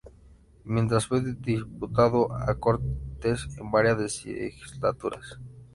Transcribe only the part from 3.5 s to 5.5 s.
en varias legislaturas.